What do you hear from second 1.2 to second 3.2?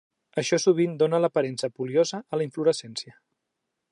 l'aparença pilosa a la inflorescència.